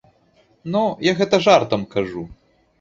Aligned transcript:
Ну, 0.77 0.81
я 1.11 1.15
гэта 1.21 1.43
жартам 1.45 1.87
кажу. 1.95 2.29